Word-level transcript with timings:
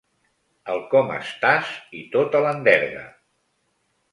El 0.75 0.79
com 0.93 1.13
estàs 1.17 1.69
i 1.99 2.01
tota 2.17 2.45
l'enderga. 2.47 3.05